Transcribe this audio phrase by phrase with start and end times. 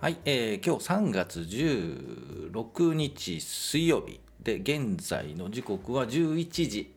[0.00, 6.94] はい、えー今日3月16日水曜日で現在の時刻は11時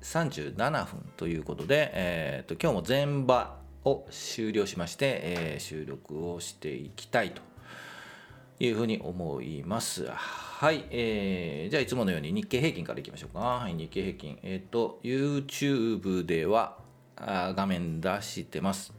[0.00, 7.42] 37分ということで、えーと今日も前場を終了しまして、えー収録をしていきたいと
[8.58, 10.06] いうふうに思います。
[10.06, 13.40] はい、えーじゃあいつものように日経平均からいきましょうか。
[13.40, 14.38] はい、日経平均。
[14.42, 16.78] えっ、と、YouTube では
[17.16, 18.94] あ画面出してます。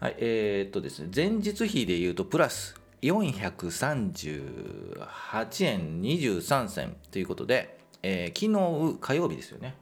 [0.00, 8.50] はい、えーっとですね、前日比で言うとプラス438円23銭ということで、えー昨
[8.94, 9.74] 日火曜日ですよね。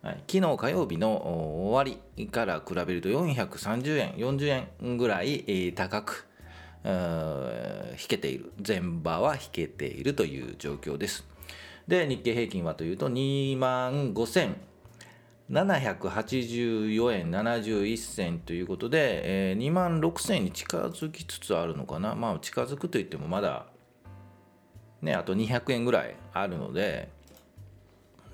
[0.00, 6.26] はい、昨日火曜日の終わりから比べると430円、40円ぐらい、高く、
[6.86, 6.92] 引
[8.08, 8.54] けている。
[8.66, 11.26] 前場は引けているという状況です。
[11.86, 14.54] で、日経平均はというと2万5000
[15.50, 22.14] 784円71銭ということで、えー2万6000円に近づきつつあるのかな。
[22.14, 23.66] まあ近づくといってもまだ
[25.02, 27.10] ねあと200円ぐらいあるので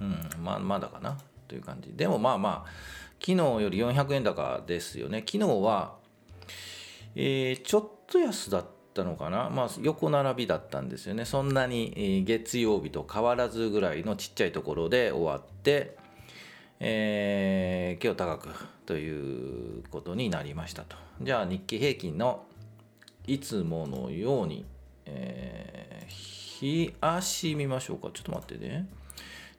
[0.01, 1.93] うんまあまだかなという感じ。
[1.95, 2.71] でもまあまあ
[3.21, 5.25] 昨日より400円高ですよね。
[5.27, 5.97] 昨日は、
[7.17, 9.51] えーちょっと安だったのかな。
[9.51, 11.25] まあ横並びだったんですよね。
[11.25, 16.00] そんなに、月曜日と変わらずぐらいのちっちゃいところで終わって
[16.83, 18.49] えー今日高く
[18.87, 20.97] ということになりましたと。
[21.21, 22.45] じゃあ日経平均の
[23.27, 24.65] いつものように、
[25.05, 28.11] えー日足見ましょうか。
[28.13, 28.87] ちょっと待ってね。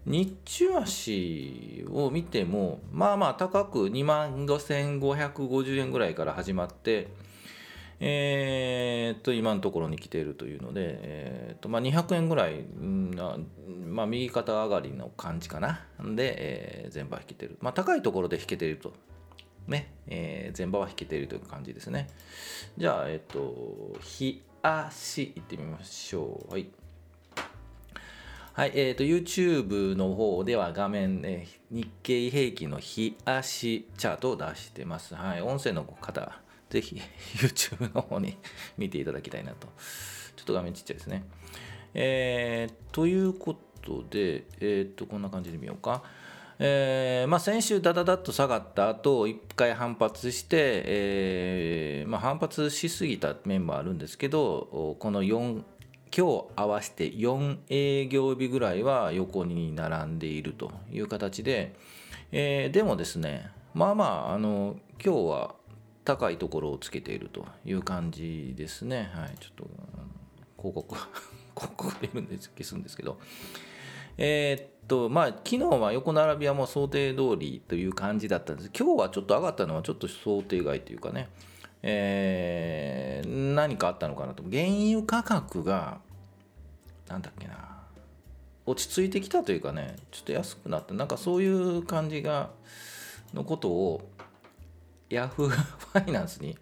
[0.06, 7.08] 日中足を見ても、まあまあ高く2万5550円ぐらいから始まって、
[8.04, 13.16] えーっと今のところに来ているというので、えーっとまあ、200円ぐらい、うん
[13.88, 15.86] まあ、右肩上がりの感じかな。
[16.04, 17.58] で、えー前場引けてる。
[17.62, 18.94] まあ、高いところで引けていると。
[19.68, 22.08] ね、えー前場は引けているという感じですね。
[22.76, 26.54] じゃあ、えっと、日足いってみましょう。
[26.54, 26.68] はい。
[28.54, 35.16] はい、えー、と YouTube の方では画面、えー日経平均の日足チャートを出してます。
[35.16, 37.00] はい、音声の方、ぜひ
[37.36, 38.38] YouTube の方に
[38.80, 39.68] 見ていただきたいなと。
[40.38, 41.26] ちょっと画面ちっちゃいですね。
[41.94, 46.02] えーということで、えー、とこんな感じで見ようか。
[46.64, 55.64] えーまあ、先週ダダダッと下がった後一回反発して、えーまあ、反発しすぎた面もあるんですけどこの4
[56.16, 61.74] 今日合わせて4営業日ぐらいは横に並んでいるという形で、
[62.32, 65.56] えーでもですねまあまああの今日は
[66.04, 69.12] 高いところをつけているという感じですね。
[69.14, 69.36] はい。
[69.40, 69.70] ちょっと
[70.58, 70.96] 広告
[71.56, 73.20] 広告でいるんです消すんですけど。
[74.18, 78.72] えーっとまあ昨日は横並びはもう想定通りという感じだったんです。
[78.78, 81.30] 今日はちょっと上がったのはちょっと想定外というかね。
[81.84, 84.44] えー何かあったのかなと。
[84.44, 86.02] 原油価格が
[87.08, 87.72] なんだっけな。
[88.66, 89.96] 落ち着いてきたというかね。
[90.12, 90.94] ちょっと安くなった。
[90.94, 92.52] なんかそういう感じが
[93.34, 94.10] のことを
[95.12, 96.58] ヤフー ファイナンスに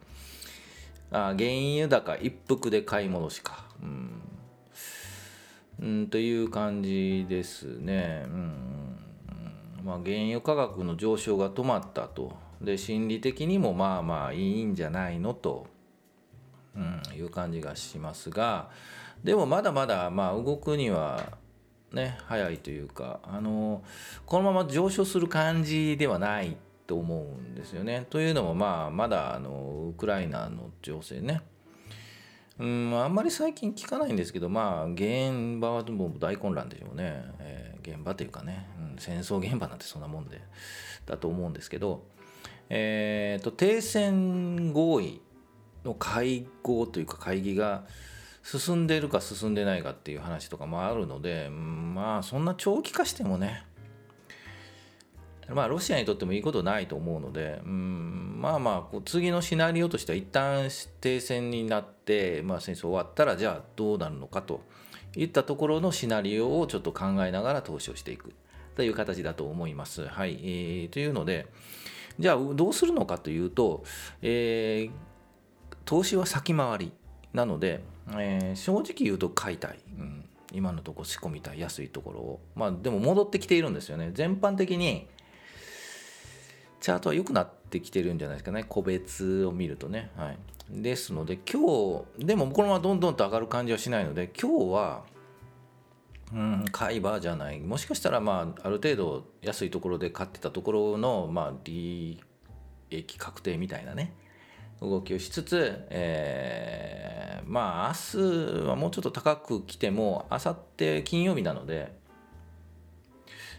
[1.12, 3.66] あ原油高一服で買い戻しか。
[3.82, 4.22] うん。
[5.82, 8.24] うん、という感じですね。
[8.26, 9.00] うん。
[9.84, 12.34] まあ、原油価格の上昇が止まったと。
[12.62, 15.68] で、心理的にもまあまあいいんじゃないのと、
[16.76, 18.70] うん、いう感じがしますが、
[19.24, 21.38] でもまだまだまあ動くには
[21.94, 23.84] ね、早いというか、あの、
[24.26, 26.58] このまま上昇する感じではない
[26.90, 28.08] と思うんですよね。
[28.10, 31.42] というのもまあまだあのウクライナの情勢ね、
[32.58, 37.24] うん、あんまり最近聞かないんですけど、まあ、現場はもう大混乱でしょうね。
[37.40, 40.42] えー現場というかね、うん、戦争現場なんてそんなもんで、
[41.06, 42.06] だと思うんですけど、
[42.70, 45.22] えーと、停戦合意
[45.84, 47.86] の会合というか会議が
[48.44, 53.66] 進んでるか進んでないかっていう話とかもあるので、まあ、そんな長期化してもね、
[55.54, 60.70] まあ、ロシアにとってもいいことないと思うので、うん、まあまあ、次のシナリオとしては、一旦
[61.02, 64.62] 停戦になって、まあ、戦争終わったら、じゃあどうなるのかと
[65.16, 68.34] いったところのシナリオをちょっと考えながら投資をしていく
[68.76, 70.08] という形だと思います。
[70.08, 70.40] はい。
[70.44, 71.48] えーというので、
[72.20, 73.84] じゃあどうするのかというと、
[74.22, 74.92] えー
[75.86, 76.92] 投資は先回り
[77.34, 77.82] なので、
[78.12, 79.80] えー正直言うと買いたい。
[79.98, 85.08] うん今のとこ仕込みたい安いところをまあでも戻ってきているんですよね全般的に
[86.80, 88.66] チャートは良くなってきてるんじゃないですかね。
[88.68, 90.12] 個別を見るとね。
[90.16, 90.38] はい。
[90.70, 95.04] ですので今日でもこのままどんどんと上がる感じはしないので今日は
[96.32, 97.60] うん買い場じゃない。
[97.60, 102.22] もしかしたらまあある程度安いところで買ってたところのまあ利
[102.92, 104.14] 益確定みたいなね
[104.82, 111.99] 動きをしつつ、えー、まあ明日はもうちょっと高く来てもあさって金曜日なので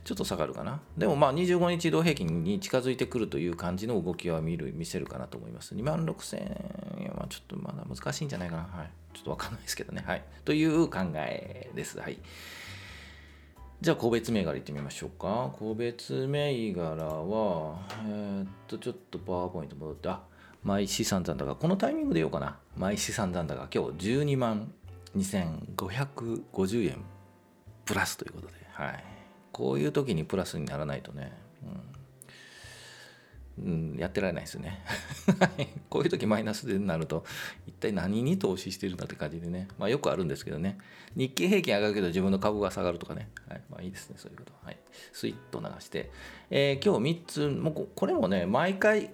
[0.04, 0.80] ちょっと下がるかな。
[0.96, 5.74] でもまあ25日移動平均に近づいてくるという感じの動きは見る見せるかなと思います。
[5.74, 6.36] 2万6000
[7.00, 8.62] 円はちょっとまだ難しいんじゃないかな。
[8.62, 8.90] はい。
[9.12, 10.02] ちょっとわかんないですけどね。
[10.06, 10.24] はい。
[10.44, 11.98] という考えです。
[11.98, 12.18] はい。
[13.80, 15.50] じゃあ個別銘柄いってみましょうか。
[15.58, 20.20] 個別銘柄は、えー、っと、ちょっとパワーポイント戻って、あ
[20.62, 22.58] 毎資産残高、このタイミングで言おうかな。
[22.76, 24.70] 毎資産残高、今日12万
[25.16, 26.98] 2550円
[27.86, 29.04] プラスということで、はい。
[29.60, 31.32] こういう時にプラスにならないとね、
[33.58, 34.82] うん、うん、やってられないですよね。
[35.90, 37.26] こういう時マイナスでなると
[37.66, 39.68] 一体何に投資してるんだって感じでね。
[39.78, 40.78] まあよくあるんですけどね。
[41.14, 44.16] 日経平均上がるけど自分の株が下がるとかね、はい、まあいいですね。
[44.16, 44.54] そういうこと。
[44.64, 44.78] はい。
[45.12, 46.10] スイッと流して、
[46.48, 49.10] えー、今日3つもうこれもね毎回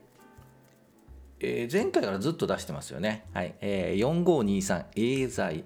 [1.40, 3.26] えー、前回からずっと出してますよね。
[3.34, 3.56] はい。
[3.60, 5.64] えー、4523、エーザイ、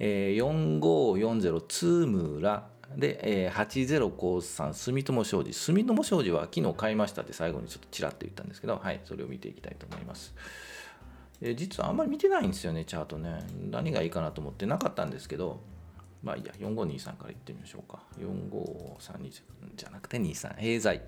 [0.00, 10.34] えー、4540、ツームラ、で、えー、8053住友商事住友商事は昨日買いましたって最後にちょっとちらっと言ったんですけど、はい、それを見ていきたいと思います。
[11.40, 13.46] えー、実はあんまり見てないんですよね、チャートね。
[13.70, 15.60] 何がいいかなと思ってなかったんですけど、
[16.22, 18.02] まあいいや、4523からいってみましょうか。
[18.18, 19.30] 4532
[19.76, 21.02] じゃなくて23、平剤。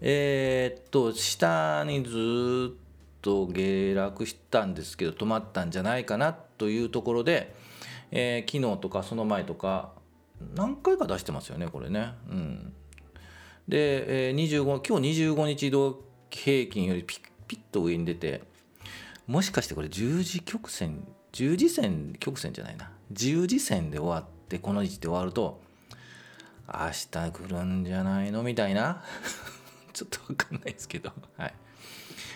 [0.00, 2.76] えー、っと、下にずっ
[3.22, 7.54] と下落したんですけど、止まったんじゃないかなというところで、
[8.12, 9.92] えー、昨日とかその前とか、
[10.54, 12.12] 何回か出してますよねこれね。
[12.28, 12.72] うん、
[13.68, 16.00] で、えー、25今日25日移動
[16.30, 18.42] 平均よりピッピッと上に出て
[19.26, 22.90] もしかしてこれ十字曲線十字線曲線じゃないな。
[23.12, 25.60] 十字線で終わってこの位置で終わると
[26.66, 29.02] 明日来るんじゃないのみたいな。
[29.92, 31.54] ちょっと分かんないですけど、はい、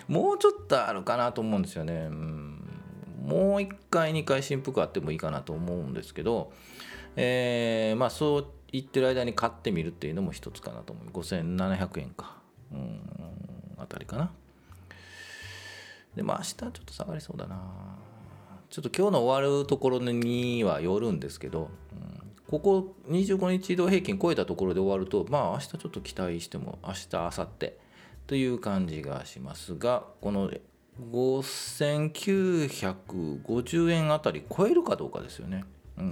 [0.09, 2.09] もうちょっとあるかなと思うんですよね。
[2.11, 2.71] うん。
[3.25, 6.53] もう1回2回振幅あってもいいかなと思うんですけど
[7.17, 11.09] えー、まあそう言ってる間に買ってみるっていうのも一つかなと思う。
[11.09, 12.37] 5700円か。
[12.73, 13.01] うん
[13.79, 14.31] あたりかな。
[16.15, 17.61] でも明日ちょっと下がりそうだな。
[18.69, 27.73] ちょっと今日の終わるところにはよるんですけど、うん、ここ25日移動平均超えたところで終わるとまあ明日ちょっと期待しても明日明後日
[28.29, 30.49] という感じがしますがこの
[31.13, 35.65] 5950円あたり超えるかどうかですよね。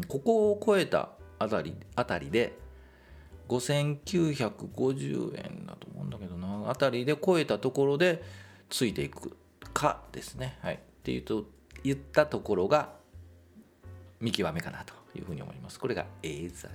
[0.08, 2.56] ここを超えたあたりあたりで
[3.48, 8.22] 5950円だと思うんだけどなあたりで超えたところで
[8.68, 9.36] ついていく
[9.72, 10.58] かですね。
[10.62, 11.44] はい、っていうと
[11.82, 12.92] 言ったところが
[14.20, 15.78] 見極めかなというふうに思います。
[15.78, 16.70] これが A 剤。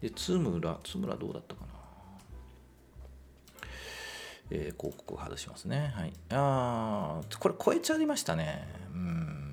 [0.00, 1.76] で、津村、津村どうだったかな
[4.50, 5.92] えー、広告を外しますね。
[5.96, 6.12] はい。
[6.30, 8.68] ああ、これ超えちゃいましたね。
[8.92, 9.45] うん。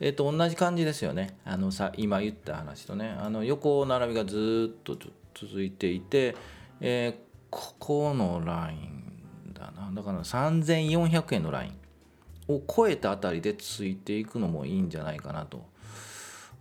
[0.00, 1.36] えー、と同じ感じですよね。
[1.44, 3.16] あのさ今言った話とね。
[3.18, 4.96] あの横並びがずっと
[5.34, 6.36] 続いていて、
[6.80, 9.90] えー、ここのラインだな。
[9.92, 15.66] だから3400円のラインを超えたあたりでついていくのもいいんじゃないかなと。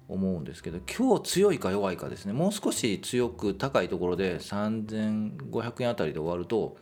[0.10, 2.34] 思うんですけど今日強いか弱いかですね。
[2.34, 6.78] もう少し強く高いところで3500円あたりで終わると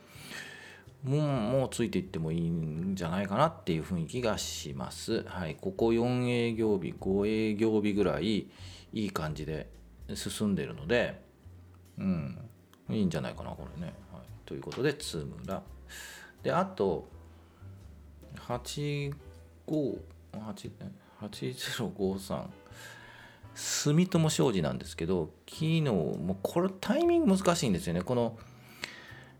[1.06, 5.24] もうもうついていってもいいんじゃないかなっていう雰囲気がします。
[5.28, 8.48] はい、ここ4営業日5営業日ぐらい
[8.92, 9.70] いい感じで
[10.16, 11.22] 進んでるので、
[12.00, 12.38] うん、
[12.90, 13.94] いいんじゃないかなこれね。
[14.12, 15.62] はい、ということで津村。
[16.42, 17.08] であと
[18.48, 19.14] 85
[20.42, 22.44] 8053
[23.56, 28.02] 住友商事なんですけど昨日もうこれタイミング難しいんですよね。
[28.02, 28.38] この、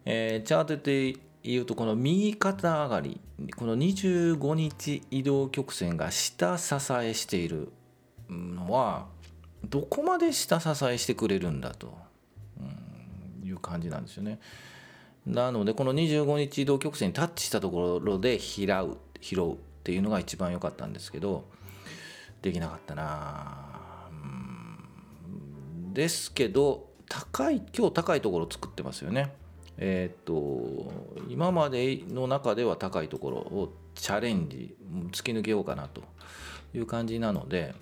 [0.06, 1.18] えー、チャートで
[1.52, 3.22] いうとこの右肩上がり
[3.56, 7.72] この25日移動曲線が下支えしている
[8.30, 9.06] のは
[9.64, 11.96] どこまで下支えしてくれるんだと
[12.60, 14.40] うんいう感じなんですよね。
[15.26, 21.46] なのでこの25日移動曲線にタッチしたところで拾う拾うっていうのが一番良かったんですけど
[22.42, 24.08] できなかったな
[25.94, 29.45] ですけど高い今日高いところ作ってますよね。
[29.78, 30.92] えっ、と
[31.30, 34.76] 今までの中では高いところをチャレンジ
[35.12, 36.04] 突き抜けようかなと
[36.74, 37.76] いう感じなので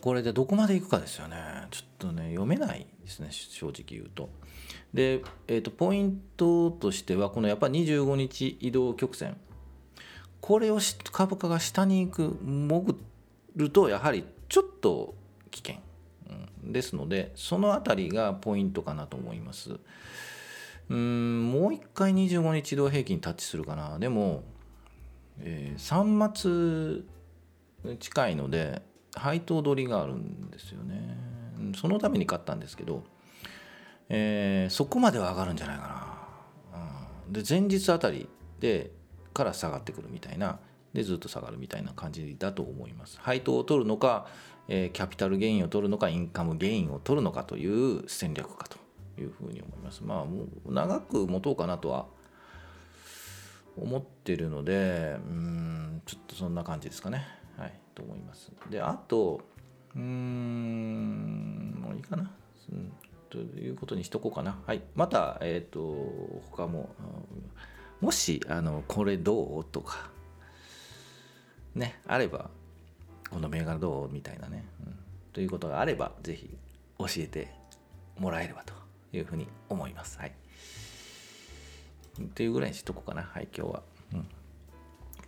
[0.00, 1.36] これでどこまでいくかですよね。
[1.70, 4.30] ちょっとね読めないですね正直言うと。
[4.94, 9.36] で、えーと、ポイントとしてはこのやっぱ25日移動曲線。
[10.40, 10.78] これを
[11.12, 12.96] 株価が下に行く潜
[13.56, 15.14] るとやはりちょっと
[15.50, 15.89] 危険。
[16.64, 19.78] ですのでその辺りがポイントかなと思います。
[20.88, 23.98] うんもう一回25日移動平均タッチするかな。
[23.98, 24.42] でも、
[25.38, 27.04] えー、3
[27.86, 28.82] 末近いので
[29.14, 31.16] 配当取りがあるんですよね。
[31.76, 33.04] そのために買ったんですけど、
[34.08, 36.28] えー、そこまでは上がるんじゃないか
[36.72, 36.78] な、
[37.26, 38.90] うん、で前日あたりで
[39.32, 40.58] から下がってくるみたいな
[40.92, 43.18] でずっと下がるみたいな感じだと思います。
[43.20, 44.26] 配当を取るのか、
[44.72, 48.78] えー、キャピタルゲインを取るのかインカムゲインを取るのかという戦略かと
[49.20, 50.04] いうふうに思います。
[50.04, 52.06] まあもう長く持とうかなとは
[53.76, 57.26] 思ってるのでうんちょっとそんな感じですかね。
[57.58, 58.52] はいと思います。
[58.70, 59.40] であと
[59.96, 62.30] うんもういいかな、
[62.72, 62.92] うん、
[63.28, 64.56] ということにしとこうかな。
[64.64, 65.80] はいまたえっ、ー、と
[66.52, 66.90] 他も
[68.00, 69.64] もしあのこれどう？
[69.64, 70.10] とか
[71.74, 72.50] ねあれば
[73.30, 74.94] この銘柄どうみたいなね、うん、
[75.32, 76.50] ということがあればぜひ
[76.98, 77.52] 教えて
[78.18, 78.74] もらえればと
[79.12, 80.18] いうふうに思います。
[80.18, 80.32] はい。
[82.34, 83.22] というぐらいにしとこうかな。
[83.22, 83.82] はい、今日は。
[84.12, 84.26] うん、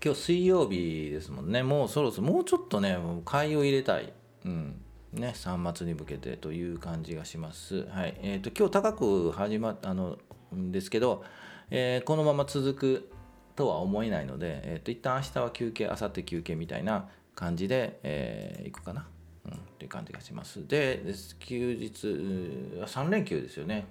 [0.05, 1.63] 今日水曜日ですもんね。
[1.63, 4.13] もうそろそろ、もうちょっとね、買いを入れたい。
[4.45, 4.83] うん。
[5.13, 7.87] ね、3末に向けてという感じがします。
[7.89, 8.19] はい。
[8.23, 10.19] え、ー、と、今日高く始まったの
[10.53, 11.25] ですけど、
[11.71, 13.11] えー、このまま続く
[13.55, 19.07] とは思えないので、えっ、ー、と、一旦明日は休憩、明後日休憩みたいな感じで、えー、いくかな。
[19.45, 20.67] うん、っていう感じがします。
[20.67, 21.03] で、
[21.41, 23.87] 休日、3連休ですよね。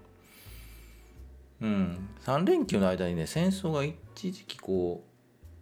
[1.62, 5.04] うん、3連休の間にね、戦争が一時期こ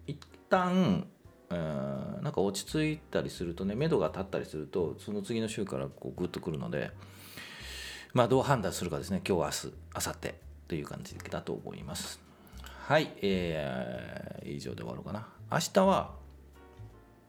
[0.06, 0.18] う、一
[0.48, 1.06] 旦、
[1.50, 6.90] えー、なんか落ち着いたりするとね、目処が立ったりすると、その次の週からこうグッとくるので、
[8.14, 10.34] まあ、どう判断するかですね、今日、明日、明後日
[10.68, 12.20] という感じだと思います。
[12.62, 15.28] はい、えー、以上で終わろうかな。
[15.52, 16.14] 明日は、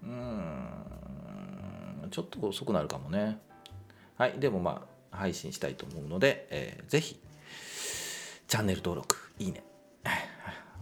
[0.04, 3.40] うん、ちょっと遅くなるかもね。
[4.18, 7.20] はい、でもまあ、配信したいと思うので、えー、ぜひ、
[8.48, 9.64] チャンネル登録、いいね。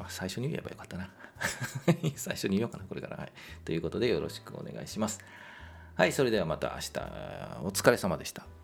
[0.07, 1.09] 最初に言えばよかったな。
[2.15, 3.17] 最初に言おうかな、これから。
[3.17, 3.31] はい。
[3.65, 5.19] ということで、よろしくお願いします。
[5.95, 6.89] はい、それではまた明日、
[7.63, 8.58] お疲れ様でした。